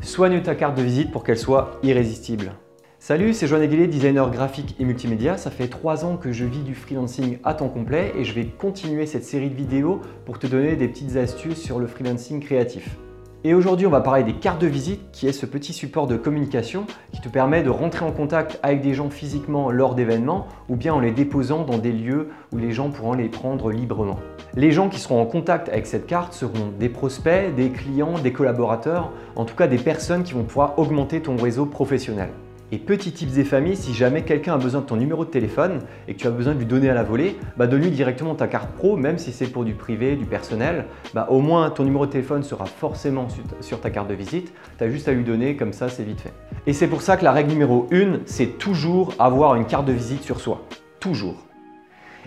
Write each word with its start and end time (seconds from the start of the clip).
Soigne 0.00 0.42
ta 0.42 0.54
carte 0.54 0.76
de 0.76 0.82
visite 0.82 1.10
pour 1.10 1.24
qu'elle 1.24 1.38
soit 1.38 1.80
irrésistible. 1.82 2.52
Salut, 3.00 3.32
c'est 3.32 3.48
Joanne 3.48 3.62
Aguilé, 3.62 3.88
designer 3.88 4.30
graphique 4.30 4.76
et 4.78 4.84
multimédia. 4.84 5.36
Ça 5.36 5.50
fait 5.50 5.68
trois 5.68 6.04
ans 6.04 6.16
que 6.16 6.30
je 6.30 6.44
vis 6.44 6.62
du 6.62 6.74
freelancing 6.74 7.38
à 7.42 7.54
temps 7.54 7.68
complet 7.68 8.12
et 8.16 8.24
je 8.24 8.32
vais 8.32 8.46
continuer 8.46 9.06
cette 9.06 9.24
série 9.24 9.50
de 9.50 9.56
vidéos 9.56 10.00
pour 10.24 10.38
te 10.38 10.46
donner 10.46 10.76
des 10.76 10.88
petites 10.88 11.16
astuces 11.16 11.60
sur 11.60 11.80
le 11.80 11.86
freelancing 11.88 12.40
créatif. 12.40 12.96
Et 13.44 13.54
aujourd'hui, 13.54 13.86
on 13.86 13.90
va 13.90 14.00
parler 14.00 14.24
des 14.24 14.32
cartes 14.32 14.60
de 14.60 14.66
visite, 14.66 15.12
qui 15.12 15.28
est 15.28 15.32
ce 15.32 15.46
petit 15.46 15.72
support 15.72 16.08
de 16.08 16.16
communication 16.16 16.86
qui 17.12 17.20
te 17.20 17.28
permet 17.28 17.62
de 17.62 17.70
rentrer 17.70 18.04
en 18.04 18.10
contact 18.10 18.58
avec 18.64 18.80
des 18.80 18.94
gens 18.94 19.10
physiquement 19.10 19.70
lors 19.70 19.94
d'événements 19.94 20.48
ou 20.68 20.74
bien 20.74 20.92
en 20.92 20.98
les 20.98 21.12
déposant 21.12 21.62
dans 21.62 21.78
des 21.78 21.92
lieux 21.92 22.30
où 22.52 22.58
les 22.58 22.72
gens 22.72 22.90
pourront 22.90 23.12
les 23.12 23.28
prendre 23.28 23.70
librement. 23.70 24.18
Les 24.56 24.72
gens 24.72 24.88
qui 24.88 24.98
seront 24.98 25.22
en 25.22 25.26
contact 25.26 25.68
avec 25.68 25.86
cette 25.86 26.06
carte 26.08 26.32
seront 26.32 26.72
des 26.80 26.88
prospects, 26.88 27.54
des 27.54 27.70
clients, 27.70 28.18
des 28.18 28.32
collaborateurs, 28.32 29.12
en 29.36 29.44
tout 29.44 29.54
cas 29.54 29.68
des 29.68 29.78
personnes 29.78 30.24
qui 30.24 30.32
vont 30.32 30.42
pouvoir 30.42 30.76
augmenter 30.76 31.20
ton 31.20 31.36
réseau 31.36 31.64
professionnel. 31.64 32.30
Et 32.70 32.78
petits 32.78 33.12
tips 33.12 33.38
et 33.38 33.44
familles, 33.44 33.76
si 33.76 33.94
jamais 33.94 34.22
quelqu'un 34.22 34.52
a 34.52 34.58
besoin 34.58 34.82
de 34.82 34.86
ton 34.86 34.96
numéro 34.96 35.24
de 35.24 35.30
téléphone 35.30 35.80
et 36.06 36.12
que 36.12 36.18
tu 36.18 36.26
as 36.26 36.30
besoin 36.30 36.52
de 36.52 36.58
lui 36.58 36.66
donner 36.66 36.90
à 36.90 36.94
la 36.94 37.02
volée, 37.02 37.36
bah 37.56 37.66
donne-lui 37.66 37.90
directement 37.90 38.34
ta 38.34 38.46
carte 38.46 38.72
pro, 38.72 38.96
même 38.98 39.16
si 39.16 39.32
c'est 39.32 39.46
pour 39.46 39.64
du 39.64 39.72
privé, 39.72 40.16
du 40.16 40.26
personnel. 40.26 40.84
Bah 41.14 41.28
au 41.30 41.40
moins 41.40 41.70
ton 41.70 41.84
numéro 41.84 42.04
de 42.04 42.10
téléphone 42.10 42.42
sera 42.42 42.66
forcément 42.66 43.26
sur 43.60 43.80
ta 43.80 43.88
carte 43.88 44.08
de 44.08 44.14
visite. 44.14 44.52
Tu 44.76 44.84
as 44.84 44.90
juste 44.90 45.08
à 45.08 45.12
lui 45.12 45.24
donner, 45.24 45.56
comme 45.56 45.72
ça 45.72 45.88
c'est 45.88 46.02
vite 46.02 46.20
fait. 46.20 46.34
Et 46.66 46.74
c'est 46.74 46.88
pour 46.88 47.00
ça 47.00 47.16
que 47.16 47.24
la 47.24 47.32
règle 47.32 47.52
numéro 47.52 47.86
1, 47.90 48.20
c'est 48.26 48.58
toujours 48.58 49.14
avoir 49.18 49.54
une 49.54 49.64
carte 49.64 49.86
de 49.86 49.92
visite 49.92 50.22
sur 50.22 50.38
soi. 50.38 50.66
Toujours. 51.00 51.46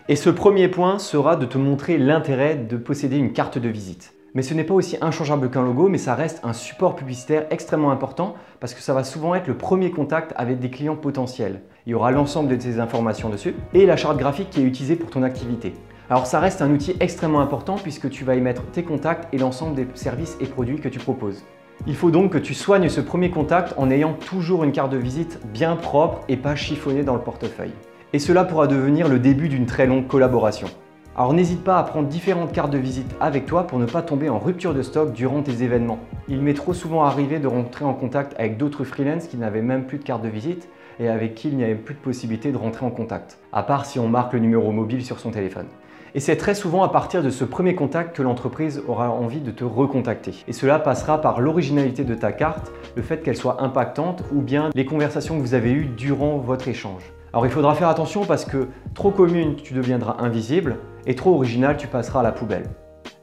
Et 0.07 0.15
ce 0.15 0.31
premier 0.31 0.69
point 0.69 0.97
sera 0.97 1.35
de 1.35 1.45
te 1.45 1.59
montrer 1.59 1.99
l'intérêt 1.99 2.55
de 2.55 2.77
posséder 2.77 3.17
une 3.17 3.33
carte 3.33 3.59
de 3.59 3.69
visite. 3.69 4.15
Mais 4.33 4.43
ce 4.43 4.53
n'est 4.53 4.63
pas 4.63 4.73
aussi 4.73 4.95
inchangeable 5.01 5.49
qu'un 5.49 5.61
logo, 5.61 5.89
mais 5.89 5.97
ça 5.97 6.15
reste 6.15 6.39
un 6.43 6.53
support 6.53 6.95
publicitaire 6.95 7.47
extrêmement 7.49 7.91
important 7.91 8.35
parce 8.61 8.73
que 8.73 8.79
ça 8.79 8.93
va 8.93 9.03
souvent 9.03 9.35
être 9.35 9.47
le 9.47 9.57
premier 9.57 9.91
contact 9.91 10.31
avec 10.37 10.59
des 10.59 10.69
clients 10.69 10.95
potentiels. 10.95 11.63
Il 11.85 11.91
y 11.91 11.95
aura 11.95 12.11
l'ensemble 12.11 12.47
de 12.47 12.55
tes 12.55 12.79
informations 12.79 13.27
dessus 13.27 13.55
et 13.73 13.85
la 13.85 13.97
charte 13.97 14.17
graphique 14.17 14.49
qui 14.49 14.61
est 14.61 14.65
utilisée 14.65 14.95
pour 14.95 15.09
ton 15.09 15.23
activité. 15.23 15.73
Alors 16.09 16.27
ça 16.27 16.39
reste 16.39 16.61
un 16.61 16.71
outil 16.71 16.95
extrêmement 17.01 17.41
important 17.41 17.75
puisque 17.75 18.09
tu 18.09 18.23
vas 18.23 18.35
y 18.35 18.41
mettre 18.41 18.63
tes 18.71 18.83
contacts 18.83 19.27
et 19.33 19.37
l'ensemble 19.37 19.75
des 19.75 19.87
services 19.95 20.37
et 20.39 20.45
produits 20.45 20.79
que 20.79 20.87
tu 20.87 20.99
proposes. 20.99 21.43
Il 21.85 21.95
faut 21.95 22.11
donc 22.11 22.31
que 22.31 22.37
tu 22.37 22.53
soignes 22.53 22.87
ce 22.87 23.01
premier 23.01 23.31
contact 23.31 23.73
en 23.75 23.91
ayant 23.91 24.13
toujours 24.13 24.63
une 24.63 24.71
carte 24.71 24.93
de 24.93 24.97
visite 24.97 25.41
bien 25.51 25.75
propre 25.75 26.21
et 26.29 26.37
pas 26.37 26.55
chiffonnée 26.55 27.03
dans 27.03 27.15
le 27.15 27.21
portefeuille. 27.21 27.73
Et 28.13 28.19
cela 28.19 28.45
pourra 28.45 28.67
devenir 28.67 29.09
le 29.09 29.19
début 29.19 29.49
d'une 29.49 29.65
très 29.65 29.87
longue 29.87 30.07
collaboration. 30.07 30.67
Alors 31.17 31.33
n'hésite 31.33 31.65
pas 31.65 31.77
à 31.77 31.83
prendre 31.83 32.07
différentes 32.07 32.53
cartes 32.53 32.71
de 32.71 32.77
visite 32.77 33.13
avec 33.19 33.45
toi 33.45 33.67
pour 33.67 33.79
ne 33.79 33.85
pas 33.85 34.01
tomber 34.01 34.29
en 34.29 34.39
rupture 34.39 34.73
de 34.73 34.81
stock 34.81 35.11
durant 35.11 35.41
tes 35.41 35.61
événements. 35.61 35.99
Il 36.29 36.41
m'est 36.41 36.53
trop 36.53 36.73
souvent 36.73 37.03
arrivé 37.03 37.37
de 37.39 37.47
rentrer 37.47 37.83
en 37.83 37.93
contact 37.93 38.33
avec 38.39 38.55
d'autres 38.55 38.85
freelances 38.85 39.27
qui 39.27 39.35
n'avaient 39.35 39.61
même 39.61 39.85
plus 39.85 39.97
de 39.97 40.05
carte 40.05 40.23
de 40.23 40.29
visite 40.29 40.69
et 41.01 41.09
avec 41.09 41.35
qui 41.35 41.49
il 41.49 41.57
n'y 41.57 41.65
avait 41.65 41.75
plus 41.75 41.95
de 41.95 41.99
possibilité 41.99 42.53
de 42.53 42.57
rentrer 42.57 42.85
en 42.85 42.91
contact, 42.91 43.39
à 43.51 43.61
part 43.61 43.85
si 43.85 43.99
on 43.99 44.07
marque 44.07 44.31
le 44.31 44.39
numéro 44.39 44.71
mobile 44.71 45.03
sur 45.03 45.19
son 45.19 45.31
téléphone. 45.31 45.67
Et 46.15 46.21
c'est 46.21 46.37
très 46.37 46.55
souvent 46.55 46.81
à 46.81 46.89
partir 46.89 47.21
de 47.21 47.29
ce 47.29 47.43
premier 47.43 47.75
contact 47.75 48.15
que 48.15 48.21
l'entreprise 48.21 48.81
aura 48.87 49.11
envie 49.11 49.41
de 49.41 49.51
te 49.51 49.65
recontacter. 49.65 50.45
Et 50.47 50.53
cela 50.53 50.79
passera 50.79 51.19
par 51.19 51.41
l'originalité 51.41 52.05
de 52.05 52.15
ta 52.15 52.31
carte, 52.31 52.71
le 52.95 53.01
fait 53.01 53.21
qu'elle 53.21 53.37
soit 53.37 53.61
impactante 53.61 54.23
ou 54.33 54.41
bien 54.41 54.69
les 54.75 54.85
conversations 54.85 55.35
que 55.37 55.41
vous 55.41 55.55
avez 55.55 55.71
eues 55.71 55.89
durant 55.97 56.37
votre 56.37 56.69
échange. 56.69 57.03
Alors 57.33 57.45
il 57.45 57.51
faudra 57.51 57.75
faire 57.75 57.87
attention 57.87 58.25
parce 58.25 58.43
que 58.43 58.67
trop 58.93 59.11
commune, 59.11 59.55
tu 59.55 59.73
deviendras 59.73 60.17
invisible 60.19 60.77
et 61.05 61.15
trop 61.15 61.33
original, 61.33 61.77
tu 61.77 61.87
passeras 61.87 62.19
à 62.19 62.23
la 62.23 62.33
poubelle. 62.33 62.65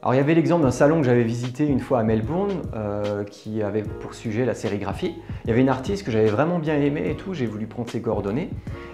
Alors 0.00 0.14
il 0.14 0.16
y 0.16 0.20
avait 0.20 0.34
l'exemple 0.34 0.62
d'un 0.62 0.70
salon 0.70 1.00
que 1.00 1.06
j'avais 1.06 1.24
visité 1.24 1.66
une 1.66 1.80
fois 1.80 1.98
à 1.98 2.02
Melbourne 2.04 2.62
euh, 2.74 3.24
qui 3.24 3.62
avait 3.62 3.82
pour 3.82 4.14
sujet 4.14 4.46
la 4.46 4.54
sérigraphie. 4.54 5.14
Il 5.44 5.48
y 5.48 5.52
avait 5.52 5.60
une 5.60 5.68
artiste 5.68 6.06
que 6.06 6.10
j'avais 6.10 6.30
vraiment 6.30 6.58
bien 6.58 6.80
aimée 6.80 7.10
et 7.10 7.16
tout, 7.16 7.34
j'ai 7.34 7.44
voulu 7.44 7.66
prendre 7.66 7.90
ses 7.90 8.00
coordonnées. 8.00 8.48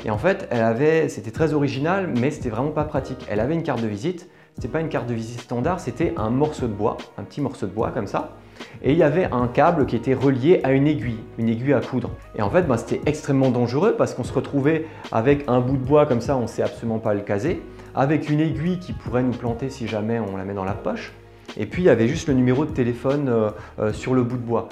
Et 0.04 0.10
en 0.10 0.18
fait, 0.18 0.48
elle 0.50 0.62
avait, 0.62 1.08
c'était 1.08 1.30
très 1.30 1.52
original, 1.52 2.12
mais 2.18 2.32
c'était 2.32 2.48
vraiment 2.48 2.72
pas 2.72 2.84
pratique. 2.84 3.24
Elle 3.30 3.38
avait 3.38 3.54
une 3.54 3.62
carte 3.62 3.82
de 3.82 3.86
visite, 3.86 4.28
c'était 4.56 4.68
pas 4.68 4.80
une 4.80 4.88
carte 4.88 5.06
de 5.06 5.14
visite 5.14 5.40
standard, 5.40 5.78
c'était 5.78 6.12
un 6.16 6.30
morceau 6.30 6.66
de 6.66 6.72
bois, 6.72 6.96
un 7.18 7.22
petit 7.22 7.40
morceau 7.40 7.66
de 7.66 7.72
bois 7.72 7.92
comme 7.92 8.08
ça. 8.08 8.36
Et 8.82 8.92
il 8.92 8.98
y 8.98 9.02
avait 9.02 9.28
un 9.32 9.46
câble 9.46 9.86
qui 9.86 9.96
était 9.96 10.14
relié 10.14 10.60
à 10.64 10.72
une 10.72 10.86
aiguille, 10.86 11.20
une 11.38 11.48
aiguille 11.48 11.72
à 11.72 11.80
coudre. 11.80 12.10
Et 12.36 12.42
en 12.42 12.50
fait, 12.50 12.62
bah, 12.62 12.76
c'était 12.76 13.00
extrêmement 13.06 13.50
dangereux 13.50 13.94
parce 13.96 14.14
qu'on 14.14 14.24
se 14.24 14.32
retrouvait 14.32 14.86
avec 15.12 15.44
un 15.48 15.60
bout 15.60 15.76
de 15.76 15.84
bois 15.84 16.06
comme 16.06 16.20
ça, 16.20 16.36
on 16.36 16.42
ne 16.42 16.46
sait 16.46 16.62
absolument 16.62 16.98
pas 16.98 17.14
le 17.14 17.20
caser, 17.20 17.62
avec 17.94 18.28
une 18.28 18.40
aiguille 18.40 18.78
qui 18.78 18.92
pourrait 18.92 19.22
nous 19.22 19.32
planter 19.32 19.70
si 19.70 19.86
jamais 19.86 20.18
on 20.18 20.36
la 20.36 20.44
met 20.44 20.54
dans 20.54 20.64
la 20.64 20.74
poche. 20.74 21.12
Et 21.56 21.66
puis 21.66 21.82
il 21.82 21.86
y 21.86 21.90
avait 21.90 22.08
juste 22.08 22.28
le 22.28 22.34
numéro 22.34 22.64
de 22.64 22.70
téléphone 22.70 23.28
euh, 23.28 23.50
euh, 23.78 23.92
sur 23.92 24.14
le 24.14 24.22
bout 24.22 24.36
de 24.36 24.42
bois. 24.42 24.68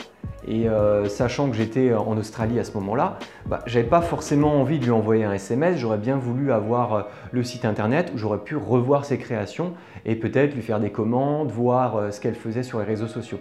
Et 0.48 0.68
euh, 0.68 1.08
sachant 1.08 1.48
que 1.48 1.56
j'étais 1.56 1.94
en 1.94 2.16
Australie 2.18 2.58
à 2.58 2.64
ce 2.64 2.72
moment-là, 2.74 3.18
bah, 3.46 3.60
j'avais 3.66 3.86
pas 3.86 4.00
forcément 4.00 4.60
envie 4.60 4.80
de 4.80 4.84
lui 4.84 4.90
envoyer 4.90 5.24
un 5.24 5.32
SMS. 5.32 5.78
J'aurais 5.78 5.98
bien 5.98 6.16
voulu 6.16 6.50
avoir 6.50 7.06
le 7.30 7.44
site 7.44 7.64
internet 7.64 8.10
où 8.14 8.18
j'aurais 8.18 8.38
pu 8.38 8.56
revoir 8.56 9.04
ses 9.04 9.18
créations 9.18 9.74
et 10.04 10.16
peut-être 10.16 10.54
lui 10.54 10.62
faire 10.62 10.80
des 10.80 10.90
commandes, 10.90 11.50
voir 11.52 12.12
ce 12.12 12.20
qu'elle 12.20 12.34
faisait 12.34 12.64
sur 12.64 12.80
les 12.80 12.84
réseaux 12.84 13.06
sociaux. 13.06 13.38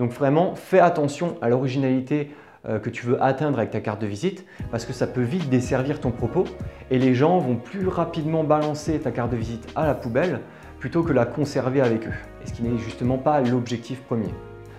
Donc 0.00 0.12
vraiment, 0.12 0.54
fais 0.54 0.80
attention 0.80 1.36
à 1.42 1.50
l'originalité 1.50 2.30
euh, 2.66 2.78
que 2.78 2.88
tu 2.88 3.04
veux 3.04 3.22
atteindre 3.22 3.58
avec 3.58 3.70
ta 3.70 3.80
carte 3.80 4.00
de 4.00 4.06
visite 4.06 4.46
parce 4.70 4.86
que 4.86 4.94
ça 4.94 5.06
peut 5.06 5.20
vite 5.20 5.50
desservir 5.50 6.00
ton 6.00 6.10
propos 6.10 6.44
et 6.90 6.98
les 6.98 7.14
gens 7.14 7.38
vont 7.38 7.56
plus 7.56 7.86
rapidement 7.86 8.42
balancer 8.42 8.98
ta 8.98 9.10
carte 9.10 9.30
de 9.30 9.36
visite 9.36 9.68
à 9.76 9.86
la 9.86 9.94
poubelle 9.94 10.40
plutôt 10.78 11.02
que 11.02 11.12
la 11.12 11.26
conserver 11.26 11.82
avec 11.82 12.06
eux, 12.06 12.14
et 12.42 12.48
ce 12.48 12.54
qui 12.54 12.62
n'est 12.62 12.78
justement 12.78 13.18
pas 13.18 13.42
l'objectif 13.42 14.00
premier. 14.00 14.30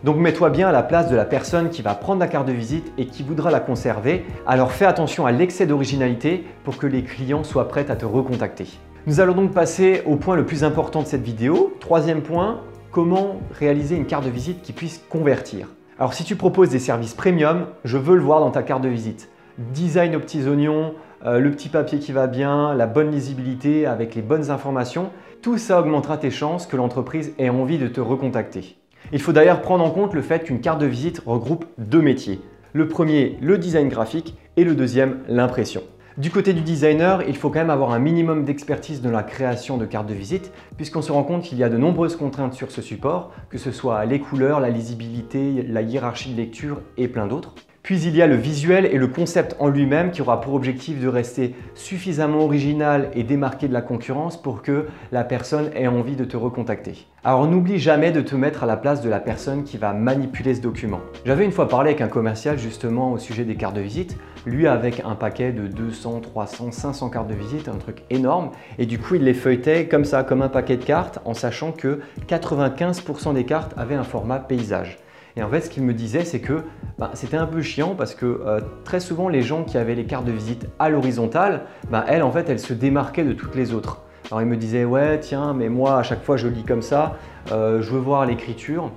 Donc 0.03 0.17
mets-toi 0.17 0.49
bien 0.49 0.69
à 0.69 0.71
la 0.71 0.81
place 0.81 1.07
de 1.07 1.15
la 1.15 1.25
personne 1.25 1.69
qui 1.69 1.83
va 1.83 1.93
prendre 1.93 2.19
la 2.19 2.27
carte 2.27 2.47
de 2.47 2.53
visite 2.53 2.91
et 2.97 3.05
qui 3.05 3.21
voudra 3.21 3.51
la 3.51 3.59
conserver, 3.59 4.25
alors 4.47 4.71
fais 4.71 4.85
attention 4.85 5.27
à 5.27 5.31
l'excès 5.31 5.67
d'originalité 5.67 6.43
pour 6.63 6.79
que 6.79 6.87
les 6.87 7.03
clients 7.03 7.43
soient 7.43 7.67
prêts 7.67 7.91
à 7.91 7.95
te 7.95 8.05
recontacter. 8.05 8.65
Nous 9.05 9.19
allons 9.19 9.33
donc 9.33 9.51
passer 9.51 10.01
au 10.07 10.15
point 10.15 10.35
le 10.35 10.47
plus 10.47 10.63
important 10.63 11.03
de 11.03 11.07
cette 11.07 11.21
vidéo. 11.21 11.75
Troisième 11.79 12.21
point, 12.21 12.61
comment 12.91 13.41
réaliser 13.57 13.95
une 13.95 14.05
carte 14.05 14.25
de 14.25 14.29
visite 14.29 14.61
qui 14.61 14.73
puisse 14.73 15.01
convertir. 15.09 15.67
Alors 15.97 16.13
si 16.13 16.23
tu 16.23 16.35
proposes 16.35 16.69
des 16.69 16.79
services 16.79 17.13
premium, 17.13 17.67
je 17.85 17.97
veux 17.97 18.15
le 18.15 18.21
voir 18.21 18.39
dans 18.39 18.51
ta 18.51 18.63
carte 18.63 18.81
de 18.81 18.89
visite. 18.89 19.29
Design 19.57 20.15
aux 20.15 20.19
petits 20.19 20.47
oignons, 20.47 20.93
euh, 21.25 21.39
le 21.39 21.51
petit 21.51 21.69
papier 21.69 21.99
qui 21.99 22.11
va 22.11 22.27
bien, 22.27 22.73
la 22.73 22.87
bonne 22.87 23.11
lisibilité 23.11 23.85
avec 23.85 24.15
les 24.15 24.21
bonnes 24.21 24.49
informations, 24.49 25.11
tout 25.41 25.57
ça 25.57 25.79
augmentera 25.79 26.17
tes 26.17 26.31
chances 26.31 26.65
que 26.65 26.75
l'entreprise 26.75 27.33
ait 27.37 27.49
envie 27.49 27.77
de 27.77 27.87
te 27.87 28.01
recontacter. 28.01 28.77
Il 29.13 29.21
faut 29.21 29.31
d'ailleurs 29.31 29.61
prendre 29.61 29.83
en 29.83 29.91
compte 29.91 30.13
le 30.13 30.21
fait 30.21 30.43
qu'une 30.43 30.61
carte 30.61 30.79
de 30.79 30.85
visite 30.85 31.21
regroupe 31.25 31.65
deux 31.77 32.01
métiers. 32.01 32.41
Le 32.73 32.87
premier, 32.87 33.37
le 33.41 33.57
design 33.57 33.89
graphique 33.89 34.37
et 34.57 34.63
le 34.63 34.75
deuxième, 34.75 35.19
l'impression. 35.27 35.83
Du 36.17 36.29
côté 36.29 36.51
du 36.51 36.59
designer, 36.59 37.23
il 37.25 37.37
faut 37.37 37.49
quand 37.49 37.59
même 37.59 37.69
avoir 37.69 37.91
un 37.91 37.99
minimum 37.99 38.43
d'expertise 38.43 39.01
dans 39.01 39.11
la 39.11 39.23
création 39.23 39.77
de 39.77 39.85
cartes 39.85 40.07
de 40.07 40.13
visite, 40.13 40.51
puisqu'on 40.75 41.01
se 41.01 41.11
rend 41.11 41.23
compte 41.23 41.43
qu'il 41.43 41.57
y 41.57 41.63
a 41.63 41.69
de 41.69 41.77
nombreuses 41.77 42.17
contraintes 42.17 42.53
sur 42.53 42.69
ce 42.69 42.81
support, 42.81 43.31
que 43.49 43.57
ce 43.57 43.71
soit 43.71 44.03
les 44.03 44.19
couleurs, 44.19 44.59
la 44.59 44.69
lisibilité, 44.69 45.63
la 45.63 45.81
hiérarchie 45.81 46.33
de 46.33 46.37
lecture 46.37 46.81
et 46.97 47.07
plein 47.07 47.27
d'autres. 47.27 47.55
Puis 47.83 47.99
il 48.03 48.15
y 48.15 48.21
a 48.21 48.27
le 48.27 48.35
visuel 48.35 48.85
et 48.85 48.97
le 48.97 49.07
concept 49.07 49.55
en 49.59 49.67
lui-même 49.67 50.11
qui 50.11 50.21
aura 50.21 50.39
pour 50.39 50.53
objectif 50.53 51.01
de 51.01 51.07
rester 51.07 51.55
suffisamment 51.73 52.43
original 52.43 53.09
et 53.15 53.23
démarqué 53.23 53.67
de 53.67 53.73
la 53.73 53.81
concurrence 53.81 54.39
pour 54.39 54.61
que 54.61 54.85
la 55.11 55.23
personne 55.23 55.71
ait 55.75 55.87
envie 55.87 56.15
de 56.15 56.23
te 56.23 56.37
recontacter. 56.37 57.07
Alors 57.23 57.47
n'oublie 57.47 57.79
jamais 57.79 58.11
de 58.11 58.21
te 58.21 58.35
mettre 58.35 58.63
à 58.63 58.67
la 58.67 58.77
place 58.77 59.01
de 59.01 59.09
la 59.09 59.19
personne 59.19 59.63
qui 59.63 59.77
va 59.77 59.93
manipuler 59.93 60.53
ce 60.53 60.61
document. 60.61 60.99
J'avais 61.25 61.43
une 61.43 61.51
fois 61.51 61.67
parlé 61.67 61.89
avec 61.89 62.01
un 62.01 62.07
commercial 62.07 62.59
justement 62.59 63.13
au 63.13 63.17
sujet 63.17 63.45
des 63.45 63.55
cartes 63.55 63.75
de 63.75 63.81
visite, 63.81 64.15
lui 64.45 64.67
avec 64.67 65.01
un 65.03 65.15
paquet 65.15 65.51
de 65.51 65.65
200, 65.65 66.19
300, 66.21 66.71
500 66.71 67.09
cartes 67.09 67.29
de 67.29 67.35
visite, 67.35 67.67
un 67.67 67.77
truc 67.77 68.03
énorme, 68.11 68.51
et 68.77 68.85
du 68.85 68.99
coup 68.99 69.15
il 69.15 69.23
les 69.23 69.33
feuilletait 69.33 69.87
comme 69.87 70.05
ça, 70.05 70.23
comme 70.23 70.43
un 70.43 70.49
paquet 70.49 70.77
de 70.77 70.83
cartes, 70.83 71.17
en 71.25 71.33
sachant 71.33 71.71
que 71.71 72.01
95% 72.27 73.33
des 73.33 73.45
cartes 73.45 73.73
avaient 73.75 73.95
un 73.95 74.03
format 74.03 74.39
paysage. 74.39 74.99
Et 75.37 75.43
en 75.43 75.49
fait, 75.49 75.61
ce 75.61 75.69
qu'il 75.69 75.83
me 75.83 75.93
disait, 75.93 76.25
c'est 76.25 76.39
que 76.39 76.63
bah, 76.97 77.11
c'était 77.13 77.37
un 77.37 77.45
peu 77.45 77.61
chiant 77.61 77.95
parce 77.95 78.15
que 78.15 78.25
euh, 78.25 78.59
très 78.83 78.99
souvent, 78.99 79.29
les 79.29 79.41
gens 79.41 79.63
qui 79.63 79.77
avaient 79.77 79.95
les 79.95 80.05
cartes 80.05 80.25
de 80.25 80.31
visite 80.31 80.67
à 80.79 80.89
l'horizontale, 80.89 81.63
bah, 81.89 82.05
elles, 82.07 82.23
en 82.23 82.31
fait, 82.31 82.49
elles 82.49 82.59
se 82.59 82.73
démarquaient 82.73 83.23
de 83.23 83.33
toutes 83.33 83.55
les 83.55 83.73
autres. 83.73 84.01
Alors 84.29 84.41
il 84.41 84.47
me 84.47 84.55
disait, 84.55 84.85
ouais, 84.85 85.19
tiens, 85.19 85.53
mais 85.53 85.67
moi, 85.67 85.97
à 85.97 86.03
chaque 86.03 86.23
fois, 86.23 86.37
je 86.37 86.47
lis 86.47 86.63
comme 86.63 86.81
ça, 86.81 87.17
euh, 87.51 87.81
je 87.81 87.91
veux 87.91 87.99
voir 87.99 88.25
l'écriture. 88.25 88.91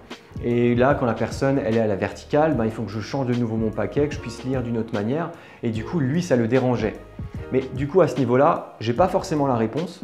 Et 0.44 0.75
là, 0.75 0.94
quand 0.94 1.06
la 1.06 1.14
personne, 1.14 1.61
elle 1.64 1.76
est 1.76 1.81
à 1.81 1.87
la 1.87 1.97
verticale, 1.97 2.55
bah, 2.55 2.67
il 2.67 2.70
faut 2.70 2.82
que 2.82 2.91
je 2.91 3.00
change 3.00 3.26
de 3.26 3.35
nouveau 3.35 3.56
mon 3.56 3.70
paquet, 3.70 4.06
que 4.06 4.14
je 4.14 4.20
puisse 4.20 4.44
lire 4.44 4.62
d'une 4.62 4.79
autre 4.79 4.93
manière. 4.93 5.31
Et 5.62 5.70
du 5.70 5.85
coup, 5.85 5.99
lui, 5.99 6.23
ça 6.23 6.37
le 6.37 6.47
dérangeait. 6.47 6.94
Mais 7.53 7.62
du 7.75 7.88
coup, 7.88 8.00
à 8.00 8.08
ce 8.08 8.17
niveau-là, 8.19 8.76
j'ai 8.81 8.93
pas 8.93 9.08
forcément 9.08 9.47
la 9.47 9.56
réponse. 9.56 10.03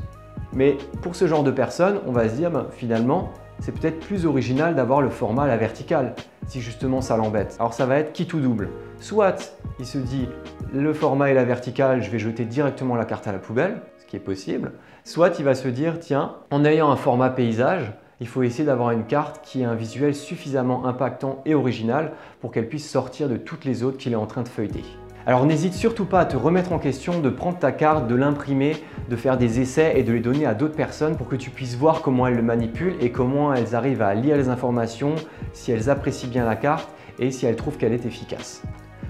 Mais 0.53 0.79
pour 1.03 1.15
ce 1.15 1.27
genre 1.27 1.45
de 1.45 1.51
personnes, 1.51 2.01
on 2.07 2.13
va 2.13 2.29
se 2.29 2.35
dire, 2.35 2.51
finalement, 2.73 3.31
c'est 3.61 3.73
peut-être 3.73 4.01
plus 4.01 4.27
original 4.27 4.75
d'avoir 4.75 5.03
le 5.03 5.11
format 5.11 5.45
à 5.45 5.47
la 5.47 5.57
verticale, 5.57 6.15
si 6.47 6.61
justement 6.61 7.01
ça 7.01 7.17
l'embête. 7.17 7.57
Alors 7.59 7.75
ça 7.75 7.87
va 7.87 7.99
être 7.99 8.13
qui 8.13 8.27
tout 8.27 8.41
double. 8.41 8.71
Soit 8.99 9.57
il 9.79 9.87
se 9.87 9.99
dit 9.99 10.29
le 10.73 10.93
format 10.93 11.31
est 11.31 11.35
la 11.35 11.45
verticale, 11.45 12.03
je 12.03 12.11
vais 12.11 12.19
jeter 12.19 12.45
directement 12.45 12.97
la 12.97 13.05
carte 13.05 13.27
à 13.27 13.33
la 13.33 13.39
poubelle, 13.39 13.83
ce 13.99 14.07
qui 14.07 14.17
est 14.17 14.21
possible. 14.21 14.73
Soit 15.05 15.39
il 15.39 15.45
va 15.45 15.55
se 15.55 15.69
dire 15.69 15.99
tiens, 16.01 16.37
en 16.51 16.65
ayant 16.65 16.91
un 16.91 16.97
format 16.97 17.31
paysage, 17.31 17.93
il 18.21 18.29
faut 18.29 18.43
essayer 18.43 18.65
d'avoir 18.65 18.91
une 18.91 19.05
carte 19.05 19.41
qui 19.43 19.63
ait 19.63 19.65
un 19.65 19.75
visuel 19.75 20.15
suffisamment 20.15 20.87
impactant 20.87 21.41
et 21.47 21.55
original 21.55 22.13
pour 22.41 22.51
qu'elle 22.51 22.69
puisse 22.69 22.89
sortir 22.89 23.29
de 23.29 23.37
toutes 23.37 23.65
les 23.65 23.83
autres 23.83 23.97
qu'il 23.97 24.13
est 24.13 24.17
en 24.17 24.27
train 24.27 24.43
de 24.43 24.49
feuilleter. 24.49 24.85
Alors 25.27 25.45
n'hésite 25.45 25.75
surtout 25.75 26.07
pas 26.07 26.21
à 26.21 26.25
te 26.25 26.37
remettre 26.37 26.73
en 26.73 26.79
question, 26.79 27.21
de 27.21 27.31
prendre 27.31 27.59
ta 27.59 27.73
carte, 27.73 28.07
de 28.09 28.15
l'imprimer, 28.15 28.77
de 29.11 29.17
faire 29.17 29.37
des 29.37 29.61
essais 29.61 29.95
et 29.97 30.05
de 30.05 30.13
les 30.13 30.21
donner 30.21 30.47
à 30.47 30.55
d'autres 30.55 30.77
personnes 30.77 31.17
pour 31.17 31.27
que 31.27 31.35
tu 31.35 31.51
puisses 31.51 31.77
voir 31.77 32.01
comment 32.01 32.29
elles 32.29 32.37
le 32.37 32.43
manipulent 32.43 32.95
et 33.01 33.11
comment 33.11 33.53
elles 33.53 33.75
arrivent 33.75 34.03
à 34.03 34.15
lire 34.15 34.37
les 34.37 34.49
informations, 34.49 35.17
si 35.53 35.73
elles 35.73 35.91
apprécient 35.91 36.29
bien 36.29 36.45
la 36.45 36.55
carte 36.55 36.89
et 37.19 37.33
si 37.33 37.45
elles 37.45 37.57
trouvent 37.57 37.77
qu'elle 37.77 37.93
est 37.93 38.07
efficace. 38.07 38.63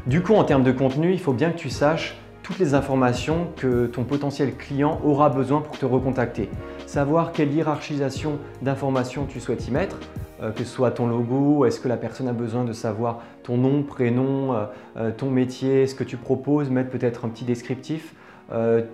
Du 0.07 0.23
coup, 0.23 0.35
en 0.35 0.45
termes 0.45 0.63
de 0.63 0.73
contenu, 0.73 1.13
il 1.13 1.21
faut 1.21 1.35
bien 1.35 1.51
que 1.51 1.59
tu 1.59 1.69
saches 1.69 2.17
toutes 2.43 2.59
les 2.59 2.73
informations 2.73 3.49
que 3.57 3.87
ton 3.87 4.05
potentiel 4.05 4.57
client 4.57 4.99
aura 5.05 5.29
besoin 5.29 5.61
pour 5.61 5.77
te 5.79 5.85
recontacter. 5.85 6.49
Savoir 6.87 7.33
quelle 7.33 7.53
hiérarchisation 7.53 8.39
d'informations 8.63 9.27
tu 9.27 9.39
souhaites 9.39 9.69
y 9.69 9.71
mettre, 9.71 9.99
euh, 10.43 10.51
que 10.51 10.65
ce 10.65 10.71
soit 10.71 10.93
ton 10.93 11.09
logo, 11.09 11.67
est-ce 11.67 11.79
que 11.79 11.89
la 11.89 11.99
personne 11.99 12.27
a 12.27 12.33
besoin 12.33 12.65
de 12.65 12.73
savoir 12.73 13.21
ton 13.43 13.59
nom, 13.59 13.83
prénom, 13.83 14.55
euh, 14.55 14.65
euh, 14.97 15.11
ton 15.15 15.31
métier, 15.31 15.87
ce 15.87 15.95
que 15.95 16.05
tu 16.05 16.17
proposes, 16.17 16.71
mettre 16.71 16.89
peut-être 16.89 17.27
un 17.27 17.29
petit 17.29 17.45
descriptif, 17.45 18.15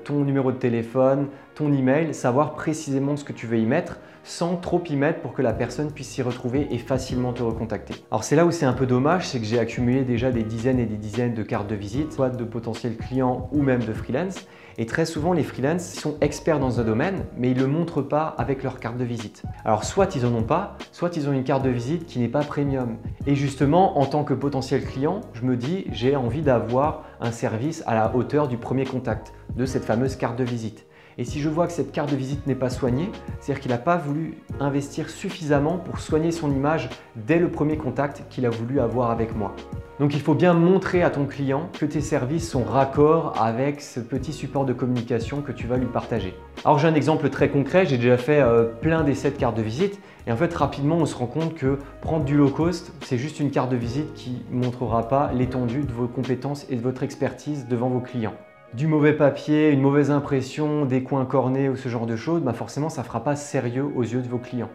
ton 0.04 0.24
numéro 0.24 0.52
de 0.52 0.58
téléphone, 0.58 1.28
ton 1.54 1.72
email, 1.72 2.12
savoir 2.14 2.54
précisément 2.54 3.16
ce 3.16 3.24
que 3.24 3.32
tu 3.32 3.46
veux 3.46 3.58
y 3.58 3.66
mettre 3.66 3.98
sans 4.26 4.56
trop 4.56 4.82
y 4.90 4.96
mettre 4.96 5.20
pour 5.20 5.32
que 5.32 5.40
la 5.40 5.52
personne 5.52 5.92
puisse 5.92 6.08
s'y 6.08 6.20
retrouver 6.20 6.66
et 6.72 6.78
facilement 6.78 7.32
te 7.32 7.44
recontacter. 7.44 7.94
Alors 8.10 8.24
c'est 8.24 8.34
là 8.34 8.44
où 8.44 8.50
c'est 8.50 8.66
un 8.66 8.72
peu 8.72 8.84
dommage, 8.84 9.28
c'est 9.28 9.38
que 9.38 9.46
j'ai 9.46 9.60
accumulé 9.60 10.02
déjà 10.02 10.32
des 10.32 10.42
dizaines 10.42 10.80
et 10.80 10.84
des 10.84 10.96
dizaines 10.96 11.32
de 11.32 11.44
cartes 11.44 11.68
de 11.68 11.76
visite, 11.76 12.12
soit 12.12 12.30
de 12.30 12.44
potentiels 12.44 12.96
clients 12.96 13.48
ou 13.52 13.62
même 13.62 13.84
de 13.84 13.92
freelance. 13.92 14.44
Et 14.78 14.84
très 14.84 15.06
souvent, 15.06 15.32
les 15.32 15.42
freelance 15.42 15.94
sont 15.94 16.16
experts 16.20 16.60
dans 16.60 16.80
un 16.80 16.84
domaine, 16.84 17.24
mais 17.38 17.50
ils 17.50 17.56
ne 17.56 17.62
le 17.62 17.66
montrent 17.66 18.02
pas 18.02 18.34
avec 18.36 18.62
leur 18.62 18.78
carte 18.78 18.98
de 18.98 19.04
visite. 19.04 19.42
Alors 19.64 19.84
soit 19.84 20.14
ils 20.14 20.22
n'en 20.22 20.34
ont 20.34 20.42
pas, 20.42 20.76
soit 20.92 21.16
ils 21.16 21.28
ont 21.28 21.32
une 21.32 21.44
carte 21.44 21.62
de 21.62 21.70
visite 21.70 22.04
qui 22.04 22.18
n'est 22.18 22.28
pas 22.28 22.44
premium. 22.44 22.96
Et 23.26 23.34
justement, 23.34 23.98
en 23.98 24.06
tant 24.06 24.22
que 24.22 24.34
potentiel 24.34 24.84
client, 24.84 25.22
je 25.32 25.42
me 25.42 25.56
dis, 25.56 25.86
j'ai 25.92 26.14
envie 26.14 26.42
d'avoir 26.42 27.04
un 27.20 27.32
service 27.32 27.82
à 27.86 27.94
la 27.94 28.14
hauteur 28.14 28.48
du 28.48 28.58
premier 28.58 28.84
contact, 28.84 29.32
de 29.56 29.64
cette 29.64 29.84
fameuse 29.84 30.16
carte 30.16 30.38
de 30.38 30.44
visite. 30.44 30.85
Et 31.18 31.24
si 31.24 31.40
je 31.40 31.48
vois 31.48 31.66
que 31.66 31.72
cette 31.72 31.92
carte 31.92 32.10
de 32.10 32.16
visite 32.16 32.46
n'est 32.46 32.54
pas 32.54 32.68
soignée, 32.68 33.10
c'est-à-dire 33.40 33.62
qu'il 33.62 33.70
n'a 33.70 33.78
pas 33.78 33.96
voulu 33.96 34.34
investir 34.60 35.08
suffisamment 35.08 35.78
pour 35.78 35.98
soigner 35.98 36.30
son 36.30 36.50
image 36.50 36.90
dès 37.14 37.38
le 37.38 37.48
premier 37.48 37.78
contact 37.78 38.24
qu'il 38.28 38.44
a 38.44 38.50
voulu 38.50 38.80
avoir 38.80 39.10
avec 39.10 39.34
moi. 39.34 39.56
Donc 39.98 40.12
il 40.12 40.20
faut 40.20 40.34
bien 40.34 40.52
montrer 40.52 41.02
à 41.02 41.08
ton 41.08 41.24
client 41.24 41.70
que 41.78 41.86
tes 41.86 42.02
services 42.02 42.50
sont 42.50 42.64
raccords 42.64 43.40
avec 43.40 43.80
ce 43.80 43.98
petit 43.98 44.34
support 44.34 44.66
de 44.66 44.74
communication 44.74 45.40
que 45.40 45.52
tu 45.52 45.66
vas 45.66 45.78
lui 45.78 45.86
partager. 45.86 46.34
Alors 46.66 46.78
j'ai 46.78 46.86
un 46.86 46.94
exemple 46.94 47.30
très 47.30 47.48
concret, 47.48 47.86
j'ai 47.86 47.96
déjà 47.96 48.18
fait 48.18 48.42
euh, 48.42 48.64
plein 48.64 49.02
d'essais 49.02 49.30
de 49.30 49.36
cartes 49.36 49.56
de 49.56 49.62
visite 49.62 49.98
et 50.26 50.32
en 50.32 50.36
fait 50.36 50.52
rapidement 50.52 50.96
on 50.96 51.06
se 51.06 51.16
rend 51.16 51.26
compte 51.26 51.54
que 51.54 51.78
prendre 52.02 52.26
du 52.26 52.36
low 52.36 52.50
cost, 52.50 52.92
c'est 53.00 53.16
juste 53.16 53.40
une 53.40 53.50
carte 53.50 53.70
de 53.70 53.76
visite 53.76 54.12
qui 54.12 54.42
ne 54.50 54.62
montrera 54.62 55.08
pas 55.08 55.30
l'étendue 55.32 55.84
de 55.84 55.92
vos 55.92 56.08
compétences 56.08 56.66
et 56.68 56.76
de 56.76 56.82
votre 56.82 57.02
expertise 57.02 57.66
devant 57.66 57.88
vos 57.88 58.00
clients 58.00 58.34
du 58.76 58.86
mauvais 58.86 59.14
papier, 59.14 59.70
une 59.70 59.80
mauvaise 59.80 60.10
impression, 60.10 60.84
des 60.84 61.02
coins 61.02 61.24
cornés 61.24 61.70
ou 61.70 61.76
ce 61.76 61.88
genre 61.88 62.04
de 62.04 62.14
choses, 62.14 62.42
bah 62.42 62.52
forcément 62.52 62.90
ça 62.90 63.00
ne 63.00 63.06
fera 63.06 63.24
pas 63.24 63.34
sérieux 63.34 63.86
aux 63.96 64.02
yeux 64.02 64.20
de 64.20 64.28
vos 64.28 64.36
clients. 64.36 64.68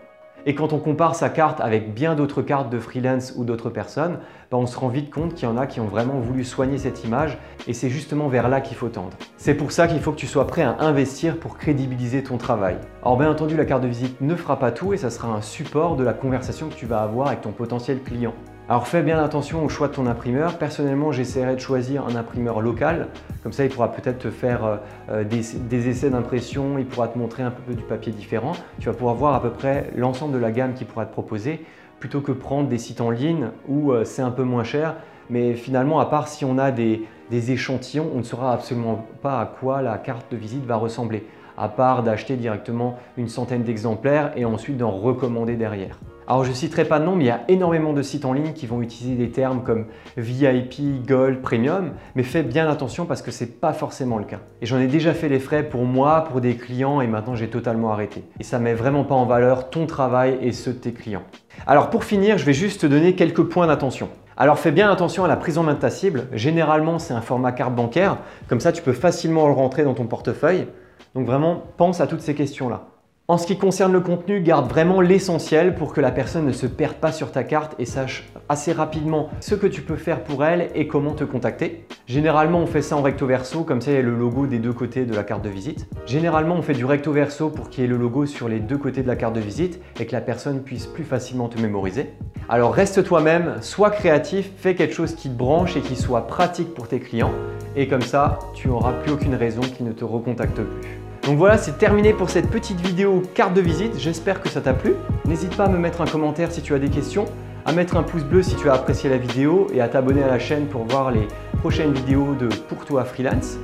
Et 0.48 0.56
quand 0.56 0.74
on 0.74 0.80
compare 0.80 1.14
sa 1.14 1.30
carte 1.30 1.62
avec 1.62 1.94
bien 1.94 2.16
d'autres 2.16 2.42
cartes 2.42 2.72
de 2.72 2.80
freelance 2.80 3.34
ou 3.38 3.44
d'autres 3.44 3.70
personnes, 3.70 4.18
bah 4.50 4.58
on 4.58 4.66
se 4.66 4.76
rend 4.76 4.88
vite 4.88 5.12
compte 5.12 5.36
qu'il 5.36 5.48
y 5.48 5.52
en 5.52 5.56
a 5.56 5.68
qui 5.68 5.80
ont 5.80 5.86
vraiment 5.86 6.20
voulu 6.20 6.44
soigner 6.44 6.80
cette 6.80 7.04
image 7.04 7.38
et 7.68 7.74
c'est 7.74 7.90
justement 7.90 8.28
vers 8.28 8.50
là 8.50 8.60
qu'il 8.60 8.76
faut 8.76 8.90
tendre. 8.90 9.16
C'est 9.38 9.54
pour 9.54 9.72
ça 9.72 9.88
qu'il 9.88 10.00
faut 10.00 10.12
que 10.12 10.18
tu 10.18 10.26
sois 10.26 10.48
prêt 10.48 10.64
à 10.64 10.78
investir 10.80 11.38
pour 11.38 11.60
crédibiliser 11.60 12.24
ton 12.24 12.38
travail. 12.38 12.78
Alors 13.04 13.20
bien 13.20 13.30
entendu, 13.30 13.56
la 13.56 13.66
carte 13.66 13.84
de 13.84 13.88
visite 13.88 14.20
ne 14.20 14.36
fera 14.36 14.58
pas 14.58 14.72
tout 14.72 14.94
et 14.94 14.98
ça 14.98 15.12
sera 15.12 15.28
un 15.28 15.42
support 15.42 15.96
de 15.96 16.04
la 16.04 16.14
conversation 16.14 16.70
que 16.70 16.74
tu 16.74 16.88
vas 16.88 17.04
avoir 17.04 17.28
avec 17.28 17.42
ton 17.42 17.52
potentiel 17.52 18.02
client. 18.02 18.34
Alors 18.72 18.88
fais 18.88 19.02
bien 19.02 19.22
attention 19.22 19.66
au 19.66 19.68
choix 19.68 19.90
de 19.90 19.94
ton 19.94 20.08
imprimeur. 20.08 20.58
Personnellement, 20.58 21.12
j'essaierai 21.12 21.56
de 21.56 21.60
choisir 21.60 22.06
un 22.08 22.16
imprimeur 22.16 22.62
local. 22.62 23.10
Comme 23.44 23.52
ça, 23.52 23.66
il 23.66 23.70
pourra 23.70 23.92
peut-être 23.92 24.20
te 24.20 24.30
faire 24.30 24.64
euh, 24.64 24.78
euh, 25.10 25.24
des, 25.26 25.90
essais 25.90 26.10
d'impression, 26.10 26.78
il 26.78 26.86
pourra 26.86 27.10
te 27.10 27.18
montrer 27.18 27.44
un 27.44 27.52
peu 27.52 27.74
du 27.74 27.84
papier 27.84 28.14
différent. 28.14 28.54
Tu 28.80 28.86
vas 28.88 28.94
pouvoir 28.94 29.16
voir 29.16 29.36
à 29.36 29.42
peu 29.42 29.50
près 29.50 29.92
l'ensemble 29.98 30.34
de 30.34 30.38
la 30.38 30.54
gamme 30.54 30.74
qu'il 30.74 30.88
pourra 30.88 31.06
te 31.06 31.12
proposer 31.12 31.66
plutôt 32.00 32.22
que 32.22 32.32
prendre 32.32 32.70
des 32.70 32.78
sites 32.78 33.02
en 33.02 33.10
ligne 33.10 33.50
où 33.68 33.92
euh, 33.92 34.06
c'est 34.06 34.22
un 34.22 34.32
peu 34.32 34.44
moins 34.44 34.64
cher. 34.64 34.96
Mais 35.30 35.54
finalement, 35.56 36.00
à 36.00 36.06
part 36.06 36.30
si 36.30 36.46
on 36.46 36.58
a 36.58 36.72
des, 36.72 37.06
des 37.30 37.52
échantillons, 37.52 38.10
on 38.16 38.20
ne 38.20 38.24
saura 38.24 38.54
absolument 38.54 39.06
pas 39.22 39.42
à 39.42 39.48
quoi 39.48 39.82
la 39.82 39.98
carte 39.98 40.32
de 40.32 40.38
visite 40.38 40.66
va 40.66 40.78
ressembler, 40.78 41.26
à 41.58 41.70
part 41.70 42.04
d'acheter 42.04 42.36
directement 42.36 42.98
une 43.18 43.28
centaine 43.28 43.64
d'exemplaires 43.64 44.32
et 44.36 44.46
ensuite 44.46 44.78
d'en 44.78 44.92
recommander 44.92 45.56
derrière. 45.56 46.00
Alors 46.28 46.46
je 46.46 46.50
ne 46.52 46.56
citerai 46.56 46.86
pas 46.86 47.00
de 47.00 47.04
nom, 47.04 47.16
mais 47.16 47.26
il 47.26 47.28
y 47.28 47.32
a 47.32 47.42
énormément 47.50 47.92
de 47.92 48.02
sites 48.02 48.24
en 48.24 48.32
ligne 48.32 48.54
qui 48.54 48.66
vont 48.66 48.82
utiliser 48.82 49.16
des 49.16 49.32
termes 49.32 49.64
comme 49.64 49.88
VIP, 50.16 51.06
Gold, 51.06 51.42
Premium, 51.42 51.92
mais 52.16 52.24
fais 52.24 52.44
bien 52.44 52.70
attention 52.70 53.06
parce 53.06 53.22
que 53.22 53.32
ce 53.32 53.44
n'est 53.44 53.50
pas 53.50 53.74
forcément 53.74 54.18
le 54.18 54.24
cas. 54.24 54.40
Et 54.62 54.66
j'en 54.66 54.80
ai 54.80 54.88
déjà 54.88 55.14
fait 55.14 55.28
les 55.28 55.40
frais 55.40 55.64
pour 55.64 55.84
moi, 55.84 56.24
pour 56.30 56.40
des 56.40 56.56
clients, 56.56 57.02
et 57.02 57.08
maintenant 57.08 57.36
j'ai 57.36 57.50
totalement 57.50 57.92
arrêté. 57.92 58.24
Et 58.40 58.44
ça 58.44 58.60
ne 58.60 58.64
met 58.64 58.74
vraiment 58.74 59.04
pas 59.04 59.16
en 59.16 59.26
valeur 59.26 59.70
ton 59.70 59.88
travail 59.88 60.38
et 60.42 60.54
ceux 60.54 60.72
de 60.72 60.78
tes 60.78 60.94
clients. 60.94 61.24
Alors 61.68 61.90
pour 61.90 62.06
finir, 62.06 62.38
je 62.38 62.46
vais 62.46 62.54
juste 62.54 62.82
te 62.82 62.88
donner 62.88 63.16
quelques 63.16 63.44
points 63.44 63.68
d'attention. 63.68 64.08
Alors 64.38 64.58
fais 64.58 64.72
bien 64.72 64.90
attention 64.90 65.26
à 65.26 65.28
la 65.28 65.36
prise 65.36 65.58
en 65.58 65.64
main 65.64 65.74
de 65.74 65.80
ta 65.80 65.90
cible. 65.90 66.28
Généralement, 66.32 66.98
c'est 66.98 67.14
un 67.14 67.22
format 67.22 67.52
carte 67.52 67.76
bancaire. 67.76 68.18
Comme 68.48 68.60
ça, 68.60 68.72
tu 68.72 68.82
peux 68.82 68.94
facilement 68.94 69.48
le 69.48 69.54
rentrer 69.54 69.84
dans 69.84 69.94
ton 69.94 70.06
portefeuille. 70.06 70.68
Donc 71.16 71.26
vraiment, 71.26 71.64
pense 71.78 72.00
à 72.00 72.08
toutes 72.08 72.22
ces 72.22 72.36
questions-là. 72.36 72.88
En 73.28 73.38
ce 73.38 73.48
qui 73.48 73.58
concerne 73.58 73.94
le 73.94 74.02
contenu, 74.02 74.42
garde 74.42 74.70
vraiment 74.70 75.00
l'essentiel 75.00 75.76
pour 75.76 75.94
que 75.94 76.02
la 76.02 76.12
personne 76.12 76.46
ne 76.46 76.52
se 76.52 76.66
perde 76.66 76.96
pas 76.96 77.14
sur 77.14 77.32
ta 77.32 77.46
carte 77.46 77.76
et 77.80 77.86
sache 77.86 78.30
assez 78.50 78.74
rapidement 78.74 79.30
ce 79.40 79.56
que 79.56 79.68
tu 79.68 79.82
peux 79.82 79.96
faire 79.96 80.24
pour 80.24 80.44
elle 80.44 80.70
et 80.76 80.88
comment 80.88 81.14
te 81.14 81.24
contacter. 81.24 81.86
Généralement, 82.08 82.60
on 82.60 82.66
fait 82.66 82.82
ça 82.82 82.98
en 82.98 83.02
recto 83.02 83.26
verso, 83.26 83.64
comme 83.64 83.80
ça 83.80 83.92
il 83.92 83.94
y 83.96 83.98
a 83.98 84.02
le 84.02 84.18
logo 84.18 84.48
des 84.48 84.60
deux 84.60 84.74
côtés 84.74 85.06
de 85.06 85.14
la 85.14 85.24
carte 85.24 85.44
de 85.44 85.50
visite. 85.50 85.88
Généralement, 86.06 86.56
on 86.56 86.62
fait 86.62 86.74
du 86.74 86.84
recto 86.84 87.14
verso 87.14 87.50
pour 87.50 87.70
qu'il 87.70 87.84
y 87.84 87.86
ait 87.86 87.90
le 87.90 87.96
logo 87.96 88.26
sur 88.26 88.50
les 88.50 88.60
deux 88.60 88.78
côtés 88.78 89.02
de 89.02 89.08
la 89.08 89.16
carte 89.16 89.36
de 89.36 89.40
visite 89.40 89.80
et 90.00 90.06
que 90.06 90.12
la 90.12 90.22
personne 90.22 90.62
puisse 90.62 90.88
plus 90.88 91.06
facilement 91.06 91.48
te 91.48 91.62
mémoriser. 91.62 92.10
Alors 92.50 92.74
reste 92.74 93.02
toi-même, 93.04 93.62
sois 93.62 93.92
créatif, 93.92 94.52
fais 94.58 94.76
quelque 94.76 94.94
chose 94.94 95.16
qui 95.16 95.30
te 95.30 95.38
branche 95.38 95.78
et 95.78 95.82
qui 95.82 95.96
soit 95.96 96.28
pratique 96.28 96.74
pour 96.74 96.90
tes 96.90 97.00
clients 97.00 97.32
et 97.76 97.88
comme 97.88 98.02
ça, 98.02 98.40
tu 98.54 98.68
n'auras 98.68 98.92
plus 98.92 99.14
aucune 99.14 99.36
raison 99.36 99.62
qu'ils 99.62 99.86
ne 99.86 99.94
te 99.94 100.04
recontactent 100.04 100.62
plus. 100.62 101.01
Donc 101.24 101.38
voilà, 101.38 101.58
c'est 101.58 101.78
terminé 101.78 102.14
pour 102.14 102.32
cette 102.32 102.50
petite 102.50 102.82
vidéo 102.82 103.22
carte 103.36 103.54
de 103.54 103.62
visite. 103.62 103.94
J'espère 104.00 104.42
que 104.42 104.50
ça 104.50 104.60
t'a 104.60 104.74
plu. 104.74 104.96
N'hésite 105.26 105.56
pas 105.56 105.66
à 105.66 105.70
me 105.70 105.78
mettre 105.78 106.02
un 106.02 106.06
commentaire 106.06 106.52
si 106.52 106.62
tu 106.64 106.74
as 106.74 106.80
des 106.80 106.90
questions, 106.90 107.26
à 107.64 107.74
mettre 107.74 107.96
un 107.96 108.04
pouce 108.04 108.24
bleu 108.24 108.42
si 108.42 108.56
tu 108.56 108.70
as 108.70 108.74
apprécié 108.74 109.08
la 109.10 109.18
vidéo 109.18 109.68
et 109.72 109.82
à 109.82 109.88
t'abonner 109.88 110.24
à 110.24 110.28
la 110.28 110.40
chaîne 110.40 110.66
pour 110.66 110.84
voir 110.86 111.12
les 111.12 111.28
prochaines 111.60 111.94
vidéos 111.94 112.34
de 112.34 112.48
Pour 112.48 112.86
toi 112.86 113.06
freelance. 113.06 113.58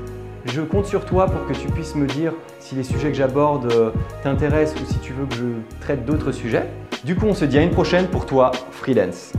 Je 0.46 0.62
compte 0.62 0.86
sur 0.86 1.04
toi 1.04 1.26
pour 1.26 1.48
que 1.48 1.60
tu 1.60 1.68
puisses 1.70 1.96
me 1.96 2.06
dire 2.06 2.32
si 2.60 2.76
les 2.76 2.84
sujets 2.84 3.10
que 3.10 3.18
j'aborde 3.18 3.72
euh, 3.74 3.90
t'intéressent 4.24 4.80
ou 4.82 4.86
si 4.86 5.00
tu 5.00 5.14
veux 5.14 5.26
que 5.26 5.36
je 5.36 5.82
traite 5.82 6.06
d'autres 6.06 6.32
sujets. 6.32 6.68
Du 7.04 7.16
coup, 7.16 7.26
on 7.26 7.34
se 7.34 7.46
dit 7.46 7.58
à 7.58 7.64
une 7.64 7.72
prochaine 7.72 8.08
pour 8.08 8.28
toi 8.28 8.52
freelance. 8.72 9.34